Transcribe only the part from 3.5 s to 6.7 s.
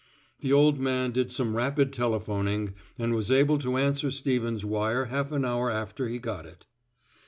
to answer Stevens' wire half an hour after he got it.